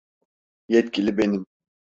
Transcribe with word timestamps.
Yetkili 0.67 1.17
benim. 1.17 1.45